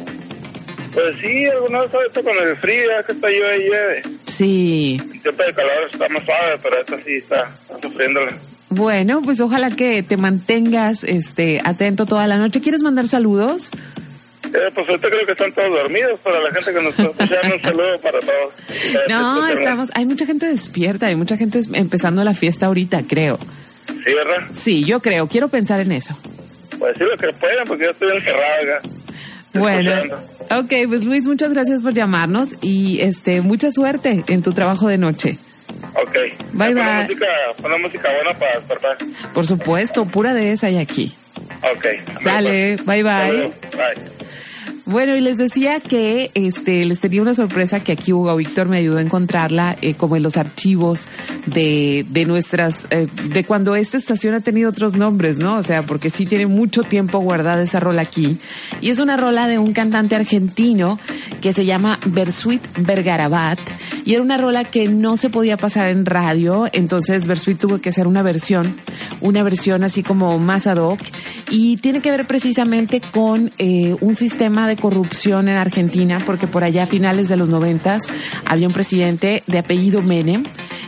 [0.92, 4.02] Pues sí, alguna vez ahorita con el frío, que está llueve y llueve.
[4.26, 4.98] Sí.
[5.00, 8.32] El tiempo de calor está más suave, pero esta sí está, está sufriéndole.
[8.70, 12.60] Bueno, pues ojalá que te mantengas este atento toda la noche.
[12.60, 13.70] ¿Quieres mandar saludos?
[14.54, 17.56] Eh, pues ahorita creo que están todos dormidos, para la gente que nos está escuchando,
[17.56, 18.54] un saludo para todos.
[18.70, 19.54] Eh, No, disfrútenla.
[19.62, 23.40] estamos, hay mucha gente despierta, hay mucha gente es- empezando la fiesta ahorita, creo.
[23.88, 24.48] Sí, ¿verdad?
[24.52, 26.18] Sí, yo creo, quiero pensar en eso.
[26.78, 28.90] Pues sí, lo que puedan, porque yo estoy encerrado acá.
[29.56, 29.92] Bueno,
[30.50, 34.98] ok, pues Luis, muchas gracias por llamarnos y este mucha suerte en tu trabajo de
[34.98, 35.38] noche.
[35.96, 36.18] Ok.
[36.54, 37.04] Bye, bye.
[37.04, 37.26] Música,
[37.62, 38.98] pon música buena para despertar.
[39.34, 41.16] Por supuesto, pura de esa hay aquí.
[41.76, 42.22] Ok.
[42.22, 43.54] Sale, bye bye.
[44.86, 48.80] Bueno, y les decía que este les tenía una sorpresa que aquí Hugo Víctor me
[48.80, 51.08] ayudó a encontrarla, eh, como en los archivos
[51.46, 55.56] de, de nuestras, eh, de cuando esta estación ha tenido otros nombres, ¿no?
[55.56, 58.38] O sea, porque sí tiene mucho tiempo guardada esa rola aquí.
[58.82, 61.00] Y es una rola de un cantante argentino
[61.40, 63.60] que se llama Bersuit Vergarabat.
[64.06, 67.90] Y era una rola que no se podía pasar en radio, entonces Bersuit tuvo que
[67.90, 68.76] hacer una versión,
[69.22, 71.00] una versión así como más ad hoc.
[71.50, 76.64] Y tiene que ver precisamente con eh, un sistema de corrupción en Argentina, porque por
[76.64, 78.04] allá a finales de los noventas
[78.46, 80.44] había un presidente de apellido Menem.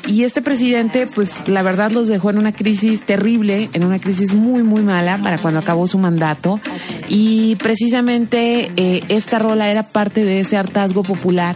[0.08, 4.34] Y este presidente, pues la verdad los dejó en una crisis terrible, en una crisis
[4.36, 6.60] muy, muy mala para cuando acabó su mandato.
[7.10, 11.56] Y precisamente eh, esta rola era parte de ese hartazgo popular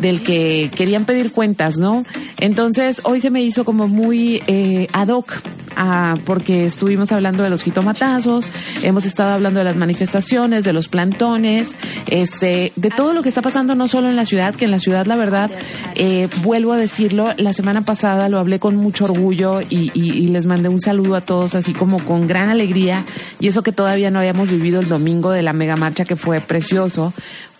[0.00, 2.04] del que querían pedir cuentas, ¿no?
[2.38, 5.32] Entonces hoy se me hizo como muy eh, ad hoc.
[5.80, 8.48] ah, porque estuvimos hablando de los jitomatazos,
[8.82, 11.76] hemos estado hablando de las manifestaciones, de los plantones,
[12.08, 14.80] este, de todo lo que está pasando no solo en la ciudad, que en la
[14.80, 15.50] ciudad la verdad,
[15.94, 20.28] eh, vuelvo a decirlo, la semana pasada lo hablé con mucho orgullo y, y- y
[20.28, 23.04] les mandé un saludo a todos así como con gran alegría
[23.38, 26.40] y eso que todavía no habíamos vivido el domingo de la mega marcha que fue
[26.40, 27.12] precioso,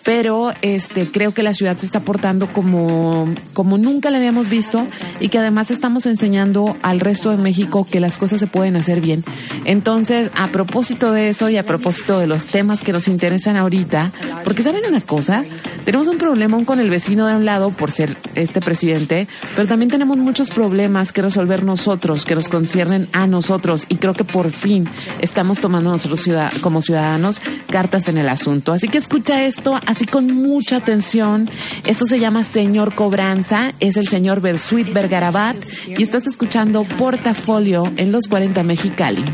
[0.09, 4.87] pero este creo que la ciudad se está portando como como nunca la habíamos visto
[5.21, 9.03] y que además estamos enseñando al resto de México que las cosas se pueden hacer
[9.03, 9.23] bien.
[9.67, 14.13] Entonces, a propósito de eso y a propósito de los temas que nos interesan ahorita,
[14.45, 15.45] porque saben una cosa,
[15.85, 19.91] tenemos un problema con el vecino de un lado por ser este presidente, pero también
[19.91, 24.51] tenemos muchos problemas que resolver nosotros, que nos conciernen a nosotros y creo que por
[24.53, 24.89] fin
[25.21, 28.73] estamos tomando nosotros ciudad- como ciudadanos cartas en el asunto.
[28.73, 31.51] Así que escucha esto así con mucha atención.
[31.85, 35.57] Esto se llama Señor Cobranza, es el señor Bersuit Vergarabat
[35.89, 39.25] y estás escuchando Portafolio en los 40 Mexicali.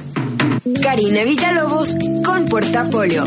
[0.80, 3.24] Karina Villalobos con Portafolio.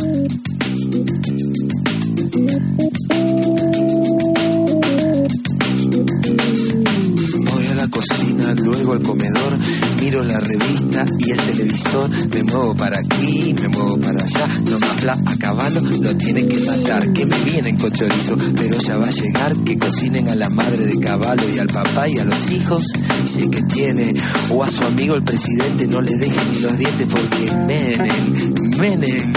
[8.53, 9.57] Luego al comedor,
[9.99, 14.79] miro la revista y el televisor, me muevo para aquí, me muevo para allá, no
[14.79, 18.97] más bla a caballo, lo tienen que matar, que me vienen con chorizo, pero ya
[18.97, 22.25] va a llegar, que cocinen a la madre de caballo y al papá y a
[22.25, 22.87] los hijos,
[23.25, 24.13] sé que tiene,
[24.49, 29.33] o a su amigo el presidente, no le dejen ni los dientes porque Menem, Menem,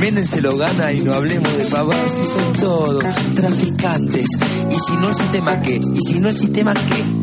[0.00, 4.26] Menem se lo gana y no hablemos de pavadas, si son todos traficantes,
[4.70, 7.13] y si no el sistema qué, y si no el sistema qué,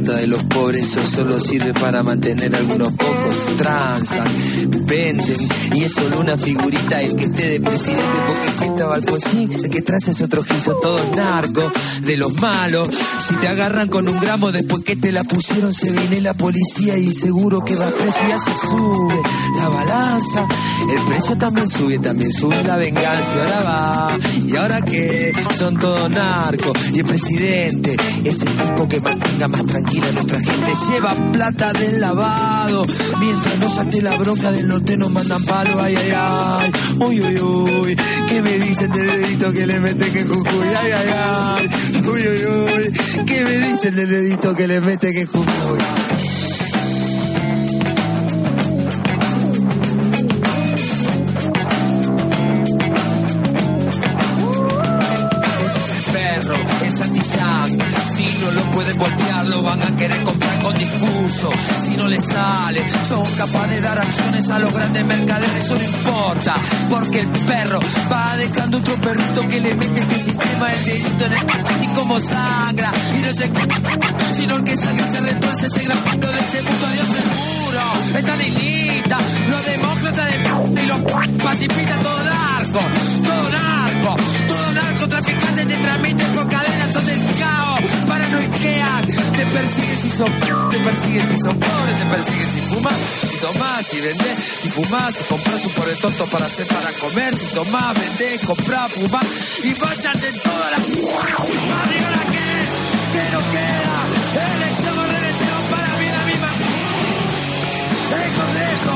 [0.00, 3.23] plata de los pobres, eso solo sirve para mantener a algunos pocos.
[3.56, 4.26] Transan,
[4.86, 9.52] venden, y es solo una figurita el que esté de presidente, porque si estaba Alfonsín,
[9.52, 12.88] el que traza es otro gil, son todos narcos, de los malos.
[13.26, 16.98] Si te agarran con un gramo después que te la pusieron, se viene la policía
[16.98, 19.22] y seguro que va preso y ya se sube
[19.56, 20.46] la balanza.
[20.90, 24.18] El precio también sube, también sube la venganza, ahora va.
[24.46, 25.32] ¿Y ahora qué?
[25.56, 26.72] Son todos narcos.
[26.92, 30.72] Y el presidente es el tipo que mantenga más tranquila a nuestra gente.
[30.90, 32.84] Lleva plata del lavado.
[33.58, 35.80] No salte la bronca del norte nos mandan palo.
[35.80, 36.72] Ay, ay, ay.
[36.98, 37.96] Uy, uy, uy.
[38.28, 40.66] ¿Qué me dicen del dedito que le meten que Jujuy?
[40.82, 41.68] Ay, ay, ay.
[42.06, 43.24] Uy, uy, uy.
[43.26, 45.76] ¿Qué me dice el del dedito que le mete que justo
[58.16, 61.50] Si no lo pueden voltear, lo van a querer comprar con discurso.
[61.82, 65.84] Si no les sale, son capaces de dar acciones a los grandes mercaderes, eso no
[65.84, 66.54] importa.
[66.90, 67.80] Porque el perro
[68.12, 72.20] va dejando otro perrito que le mete este sistema el dedito en el y como
[72.20, 72.92] sangra.
[73.16, 73.50] Y no se
[74.34, 78.18] sino el que sangra se retuerce ese gran pacto de este mundo, Dios seguro.
[78.18, 79.18] Están en lista,
[79.48, 81.02] los demócratas de y los
[81.42, 82.80] pacifistas, todo narco,
[83.24, 83.83] todo narco,
[89.54, 92.98] persiguen si son, te persiguen si son pobres, te persiguen si fumas,
[93.30, 97.38] si tomás, si vendés, si fumás, si compras un pobre tonto para hacer para comer,
[97.38, 99.24] si tomás, vendés, comprás, fumás,
[99.62, 100.76] y vayas en toda la...
[100.76, 102.48] Arriba la que,
[103.14, 103.96] que no queda,
[104.56, 106.50] elección o reelección para mí la misma...
[108.14, 108.92] El Congreso,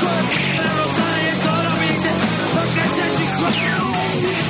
[0.00, 0.22] con
[0.58, 3.42] la rosada y todos los ministerios, porque se dijo...
[4.44, 4.49] ¡La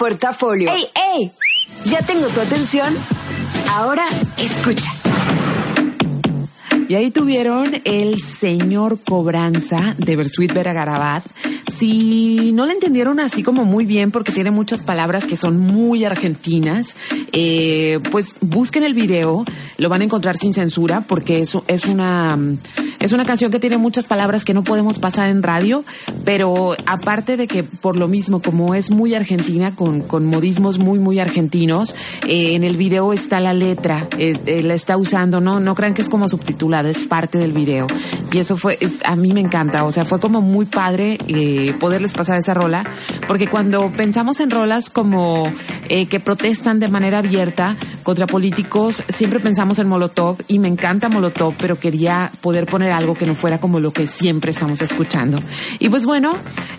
[0.00, 0.72] portafolio.
[0.72, 1.30] ¡Ey, ey!
[1.84, 2.96] ¿Ya tengo tu atención?
[3.70, 4.90] Ahora escucha.
[6.88, 11.24] Y ahí tuvieron el señor Cobranza de Bersuit Vera Garabat.
[11.70, 16.04] Si no le entendieron así como muy bien, porque tiene muchas palabras que son muy
[16.04, 16.96] argentinas,
[17.32, 19.44] eh, pues busquen el video,
[19.78, 22.38] lo van a encontrar sin censura, porque eso es una,
[22.98, 25.84] es una canción que tiene muchas palabras que no podemos pasar en radio,
[26.24, 30.98] pero aparte de que por lo mismo, como es muy argentina, con, con modismos muy,
[30.98, 31.94] muy argentinos,
[32.26, 36.02] eh, en el video está la letra, eh, la está usando, no, no crean que
[36.02, 37.86] es como subtitulada, es parte del video.
[38.32, 41.18] Y eso fue, es- a mí me encanta, o sea, fue como muy padre
[41.78, 42.84] poderles pasar esa rola,
[43.26, 45.50] porque cuando pensamos en rolas como
[45.88, 51.08] eh, que protestan de manera abierta contra políticos, siempre pensamos en Molotov y me encanta
[51.08, 55.40] Molotov, pero quería poder poner algo que no fuera como lo que siempre estamos escuchando.
[55.78, 56.36] Y pues bueno,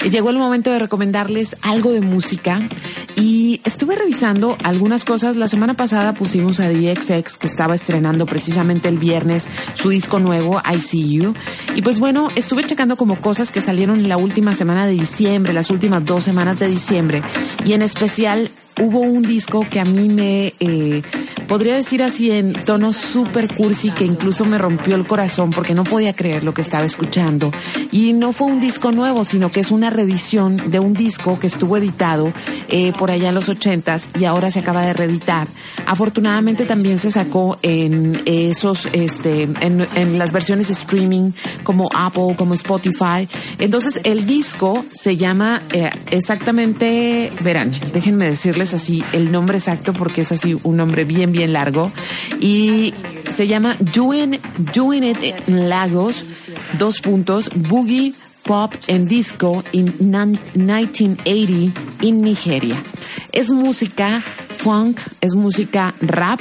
[0.09, 2.61] llegó el momento de recomendarles algo de música
[3.15, 5.35] y estuve revisando algunas cosas.
[5.35, 10.61] La semana pasada pusimos a DXX que estaba estrenando precisamente el viernes su disco nuevo,
[10.69, 11.33] I See You.
[11.75, 15.69] Y pues bueno, estuve checando como cosas que salieron la última semana de diciembre, las
[15.71, 17.21] últimas dos semanas de diciembre.
[17.65, 21.01] Y en especial hubo un disco que a mí me, eh,
[21.47, 25.83] podría decir así en tono super cursi, que incluso me rompió el corazón porque no
[25.83, 27.51] podía creer lo que estaba escuchando.
[27.91, 31.47] Y no fue un disco nuevo, sino que es una reedición de un disco que
[31.47, 32.33] estuvo editado
[32.69, 35.47] eh, por allá en los ochentas y ahora se acaba de reeditar.
[35.85, 41.31] Afortunadamente también se sacó en esos, este, en, en las versiones streaming
[41.63, 43.27] como Apple, como Spotify.
[43.59, 50.21] Entonces el disco se llama eh, exactamente, verán, déjenme decirles así el nombre exacto porque
[50.21, 51.91] es así un nombre bien, bien largo.
[52.39, 52.93] Y
[53.31, 54.33] se llama Doing,
[55.03, 56.25] It in Lagos,
[56.77, 62.81] dos puntos, Boogie Pop and Disco in nan- 1980 in Nigeria.
[63.31, 64.23] Es música
[64.61, 66.39] funk, es música rap,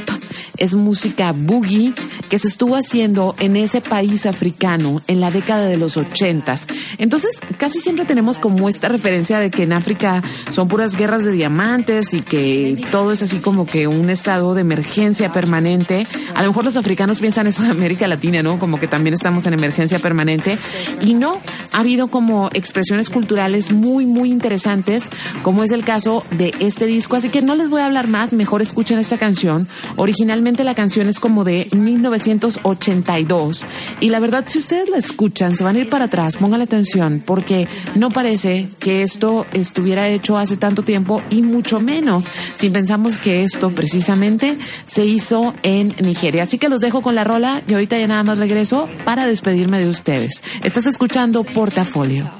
[0.59, 1.95] es música boogie
[2.29, 6.67] que se estuvo haciendo en ese país africano en la década de los ochentas.
[6.99, 11.33] Entonces, casi siempre tenemos como esta referencia de que en África son puras guerras de
[11.33, 16.07] diamantes y que todo es así como que un estado de emergencia permanente.
[16.35, 18.59] A lo mejor los africanos piensan eso de América Latina, ¿no?
[18.59, 20.59] Como que también estamos en emergencia permanente.
[21.01, 21.41] Y no,
[21.73, 25.09] ha habido como expresiones culturales muy, muy interesantes,
[25.43, 27.17] como es el caso de este disco.
[27.17, 29.69] Así que no les voy a hablar más, mejor escuchen esta canción.
[29.97, 33.65] Originalmente la canción es como de 1982.
[34.01, 37.23] Y la verdad, si ustedes la escuchan, se van a ir para atrás, pónganle atención,
[37.25, 43.19] porque no parece que esto estuviera hecho hace tanto tiempo y mucho menos si pensamos
[43.19, 46.43] que esto precisamente se hizo en Nigeria.
[46.43, 49.79] Así que los dejo con la rola y ahorita ya nada más regreso para despedirme
[49.79, 50.43] de ustedes.
[50.63, 52.31] Estás escuchando Portafolio.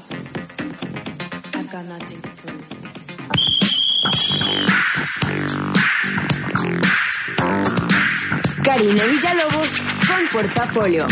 [8.81, 9.77] Karina Villalobos
[10.09, 11.07] con Portafolio.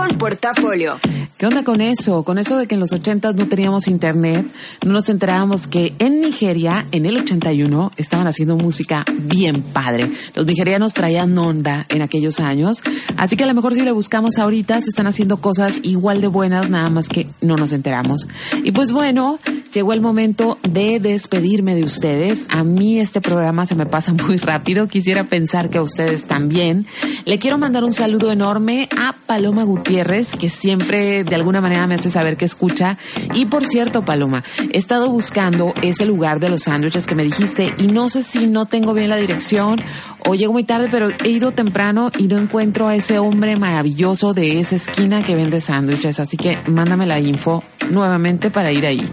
[0.00, 0.98] Con Portafolio.
[1.40, 2.22] ¿Qué onda con eso?
[2.22, 4.46] Con eso de que en los 80 no teníamos internet,
[4.84, 10.10] no nos enterábamos que en Nigeria, en el 81, estaban haciendo música bien padre.
[10.34, 12.82] Los nigerianos traían onda en aquellos años,
[13.16, 16.26] así que a lo mejor si le buscamos ahorita, se están haciendo cosas igual de
[16.26, 18.28] buenas, nada más que no nos enteramos.
[18.62, 19.38] Y pues bueno,
[19.72, 22.44] llegó el momento de despedirme de ustedes.
[22.50, 26.86] A mí este programa se me pasa muy rápido, quisiera pensar que a ustedes también.
[27.24, 31.94] Le quiero mandar un saludo enorme a Paloma Gutiérrez, que siempre de alguna manera me
[31.94, 32.98] hace saber que escucha.
[33.32, 37.72] Y por cierto, Paloma, he estado buscando ese lugar de los sándwiches que me dijiste
[37.78, 39.80] y no sé si no tengo bien la dirección
[40.26, 44.34] o llego muy tarde, pero he ido temprano y no encuentro a ese hombre maravilloso
[44.34, 46.20] de esa esquina que vende sándwiches.
[46.20, 49.08] Así que mándame la info nuevamente para ir ahí.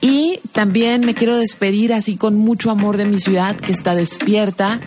[0.00, 4.80] Y también me quiero despedir así con mucho amor de mi ciudad que está despierta,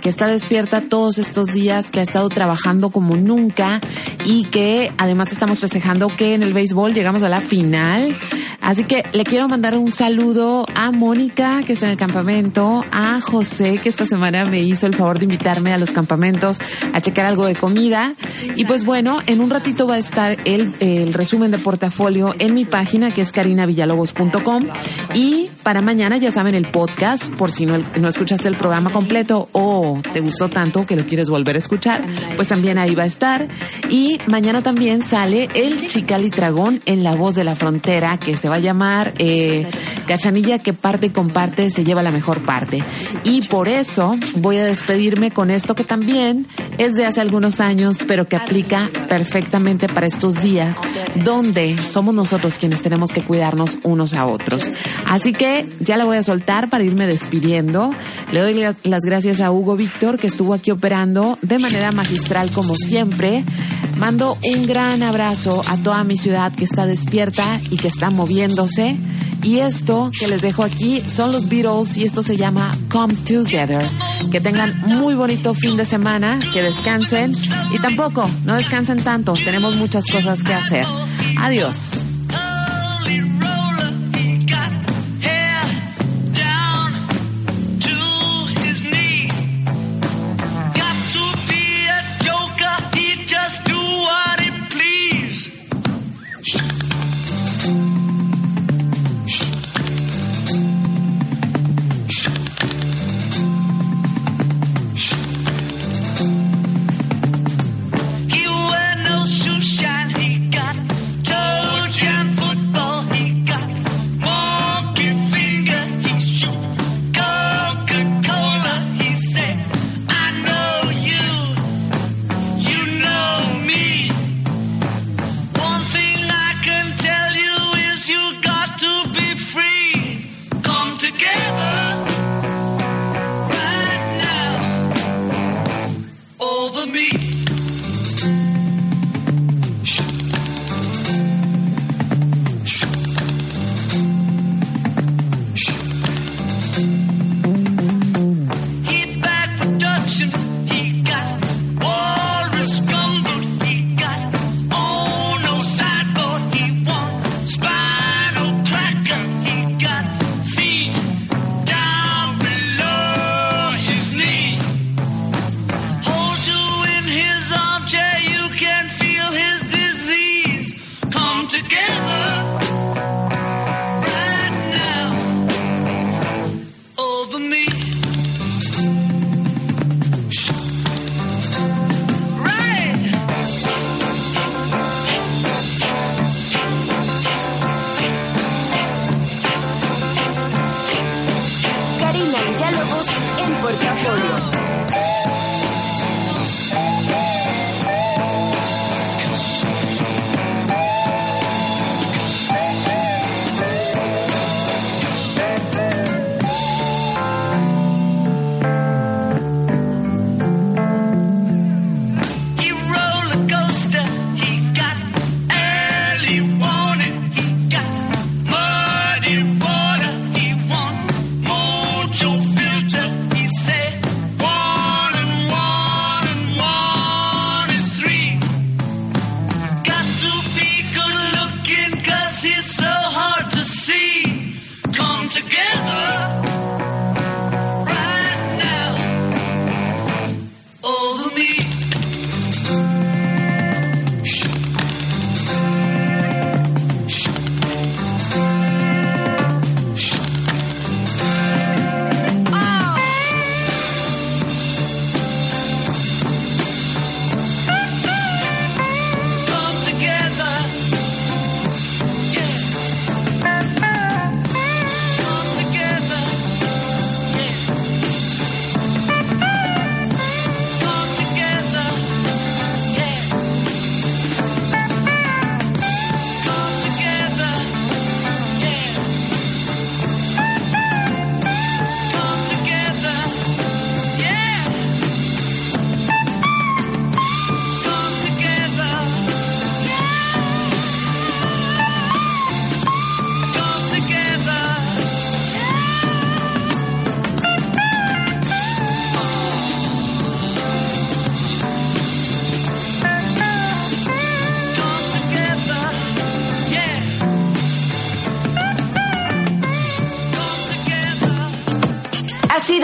[0.00, 3.80] que está despierta todos estos días, que ha estado trabajando como nunca
[4.24, 8.14] y que además estamos festejando que en el béisbol llegamos a la final.
[8.60, 13.20] Así que le quiero mandar un saludo a Mónica, que está en el campamento, a
[13.20, 16.58] José, que esta semana me hizo el favor de invitarme a los campamentos
[16.94, 18.14] a checar algo de comida.
[18.56, 22.54] Y pues bueno, en un ratito va a estar el, el resumen de portafolio en
[22.54, 24.53] mi página, que es carinavillalobos.com.
[25.14, 29.48] Y para mañana, ya saben, el podcast, por si no, no escuchaste el programa completo
[29.52, 32.02] o te gustó tanto que lo quieres volver a escuchar,
[32.36, 33.48] pues también ahí va a estar.
[33.88, 38.48] Y mañana también sale el Chicali Dragón en La Voz de la Frontera, que se
[38.48, 39.66] va a llamar eh,
[40.06, 42.84] Cachanilla que parte y comparte se lleva la mejor parte.
[43.24, 46.46] Y por eso voy a despedirme con esto que también
[46.78, 50.80] es de hace algunos años, pero que aplica perfectamente para estos días,
[51.24, 54.43] donde somos nosotros quienes tenemos que cuidarnos unos a otros.
[55.06, 57.92] Así que ya la voy a soltar para irme despidiendo.
[58.32, 62.50] Le doy la- las gracias a Hugo Víctor, que estuvo aquí operando de manera magistral
[62.50, 63.44] como siempre.
[63.98, 68.96] Mando un gran abrazo a toda mi ciudad que está despierta y que está moviéndose.
[69.42, 73.82] Y esto que les dejo aquí son los Beatles y esto se llama Come Together.
[74.32, 77.32] Que tengan muy bonito fin de semana, que descansen
[77.72, 80.86] y tampoco, no descansen tanto, tenemos muchas cosas que hacer.
[81.38, 82.02] Adiós.